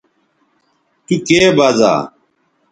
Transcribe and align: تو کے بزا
تو 1.05 1.15
کے 1.27 1.41
بزا 1.57 1.93